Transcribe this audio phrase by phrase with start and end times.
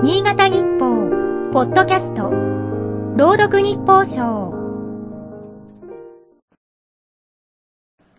[0.00, 1.10] 新潟日報、
[1.52, 2.30] ポッドキャスト、
[3.16, 4.54] 朗読日報賞。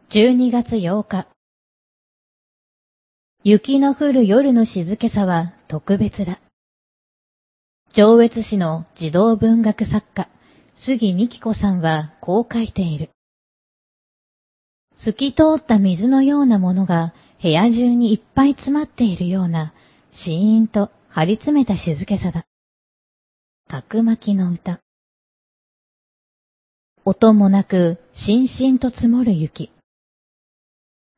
[0.10, 1.28] 12月8日。
[3.46, 6.42] 雪の降る夜の静けさは特別だ。
[7.94, 10.28] 上越市の児童文学作家、
[10.76, 13.10] 杉美希子さんはこう書いている。
[14.98, 19.72] 透き通った水のようなものが部屋中にいっぱい詰まっているような、
[20.12, 22.46] シーンと張り詰めた静けさだ。
[23.68, 24.80] 角巻の歌。
[27.04, 29.70] 音もなく、しんしんと積もる雪。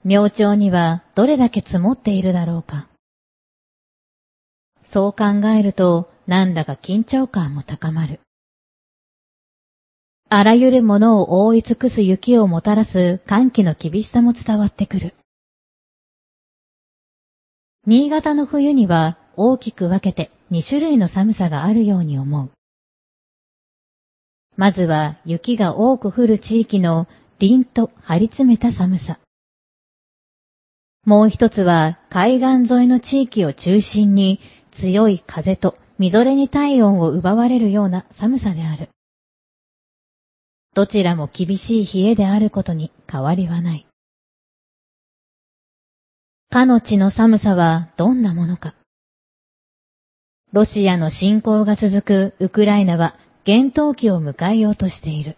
[0.04, 2.90] 明朝にはどれだけ積もっているだろうか。
[4.84, 8.22] そう考えると、なんだか緊張感も高まる。
[10.30, 15.14] あらゆるものを覆い尽くす雪をもたらす寒気の厳しさも伝わってくる。
[17.86, 22.50] 新潟の冬には大きく分けて2種類の寒さがあるように思う。
[24.58, 27.08] まずは雪が多く降る地域の
[27.40, 29.20] 凛と張り詰めた寒さ。
[31.06, 34.40] もう一つは海岸沿いの地域を中心に
[34.72, 38.90] 強い風とみぞれに体温を奪われるような寒さである。
[40.74, 43.86] どちらも厳しい冷えであることに変わりはない。
[46.50, 48.74] かの地の寒さはどんなものか。
[50.54, 55.38] ロシアの侵攻が続くウクライナは厳冬期を迎えようとしている。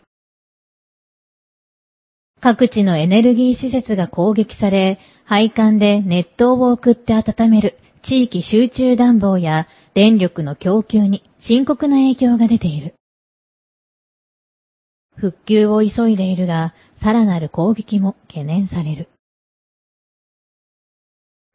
[2.42, 12.95] 各地のエネルギー施設が攻撃され、配管で熱湯を送って温める地域集中暖房や電力の供給に深刻な影響が出ている。
[15.16, 19.08] 復旧を急いでいるが、さらなる攻撃も懸念される。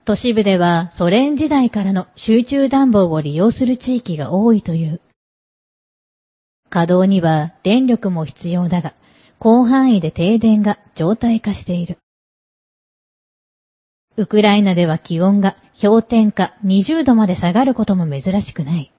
[0.09, 5.03] 都市部ではソ連時代からの集中暖房を利用する地域が多いという。
[6.70, 8.95] 稼働には電力も必要だが、
[9.39, 11.98] 広範囲で停電が常態化している。
[14.17, 18.91] ウクライナでは気温が氷点下20度まで下がることも珍しくない。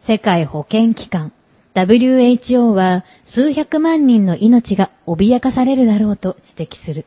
[0.00, 1.32] 世界保健機関
[1.76, 7.06] WHO は数百万人の命が脅かされるだろうと指摘する。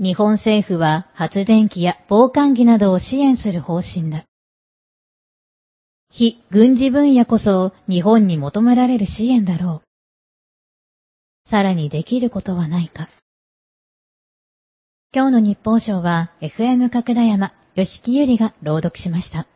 [0.00, 4.24] 日本政府は発電機や防寒着などを支援する方針だ。
[6.10, 11.48] 非軍事分野こそ日本に求められる支援だろう。
[11.48, 13.08] さらにできることはないか。
[15.14, 19.46] 今日の日報賞は FM 角田山、吉木ゆりが朗読しました。